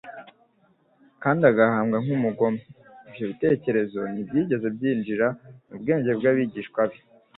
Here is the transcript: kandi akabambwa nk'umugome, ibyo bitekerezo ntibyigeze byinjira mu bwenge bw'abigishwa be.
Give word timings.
kandi 1.21 1.41
akabambwa 1.51 1.97
nk'umugome, 2.03 2.61
ibyo 3.07 3.23
bitekerezo 3.31 3.99
ntibyigeze 4.13 4.67
byinjira 4.75 5.27
mu 5.67 5.75
bwenge 5.81 6.11
bw'abigishwa 6.17 6.81
be. 6.89 6.97